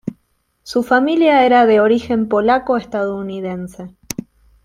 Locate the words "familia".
0.81-1.45